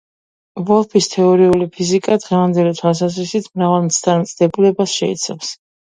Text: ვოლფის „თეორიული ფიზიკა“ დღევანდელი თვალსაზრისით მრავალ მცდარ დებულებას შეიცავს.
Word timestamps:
ვოლფის 0.69 1.09
„თეორიული 1.15 1.67
ფიზიკა“ 1.77 2.19
დღევანდელი 2.25 2.73
თვალსაზრისით 2.83 3.49
მრავალ 3.55 3.87
მცდარ 3.93 4.29
დებულებას 4.37 5.01
შეიცავს. 5.01 5.59